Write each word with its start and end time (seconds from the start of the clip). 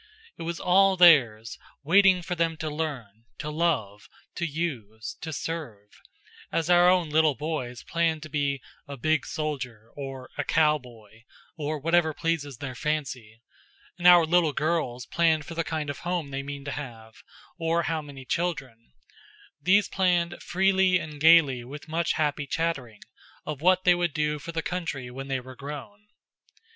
It 0.35 0.41
was 0.41 0.59
all 0.59 0.97
theirs, 0.97 1.59
waiting 1.83 2.23
for 2.23 2.33
them 2.33 2.57
to 2.57 2.71
learn, 2.71 3.25
to 3.37 3.51
love, 3.51 4.09
to 4.33 4.47
use, 4.47 5.15
to 5.21 5.31
serve; 5.31 6.01
as 6.51 6.71
our 6.71 6.89
own 6.89 7.11
little 7.11 7.35
boys 7.35 7.83
plan 7.83 8.19
to 8.21 8.27
be 8.27 8.63
"a 8.87 8.97
big 8.97 9.27
soldier," 9.27 9.91
or 9.95 10.31
"a 10.39 10.43
cowboy," 10.43 11.21
or 11.55 11.77
whatever 11.77 12.15
pleases 12.15 12.57
their 12.57 12.73
fancy; 12.73 13.43
and 13.99 14.07
our 14.07 14.25
little 14.25 14.53
girls 14.53 15.05
plan 15.05 15.43
for 15.43 15.53
the 15.53 15.63
kind 15.63 15.87
of 15.87 15.99
home 15.99 16.31
they 16.31 16.41
mean 16.41 16.65
to 16.65 16.71
have, 16.71 17.17
or 17.59 17.83
how 17.83 18.01
many 18.01 18.25
children; 18.25 18.93
these 19.61 19.87
planned, 19.87 20.41
freely 20.41 20.97
and 20.97 21.21
gaily 21.21 21.63
with 21.63 21.87
much 21.87 22.13
happy 22.13 22.47
chattering, 22.47 23.01
of 23.45 23.61
what 23.61 23.83
they 23.83 23.93
would 23.93 24.15
do 24.15 24.39
for 24.39 24.51
the 24.51 24.63
country 24.63 25.11
when 25.11 25.27
they 25.27 25.39
were 25.39 25.55
grown. 25.55 26.07